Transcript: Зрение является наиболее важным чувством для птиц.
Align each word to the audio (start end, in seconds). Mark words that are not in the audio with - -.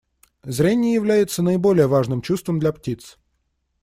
Зрение 0.45 0.95
является 0.95 1.43
наиболее 1.43 1.85
важным 1.85 2.23
чувством 2.23 2.57
для 2.57 2.73
птиц. 2.73 3.19